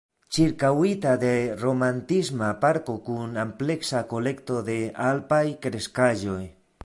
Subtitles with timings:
[0.35, 1.33] Ĉirkaŭita de
[1.65, 4.79] romantisma parko kun ampleksa kolekto de
[5.11, 6.41] alpaj kreskaĵoj.